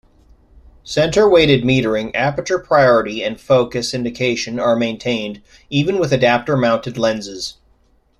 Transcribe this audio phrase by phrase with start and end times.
[0.83, 7.57] Centre-weighted metering, aperture priority and focus indication are maintained, even with adapter mounted lenses.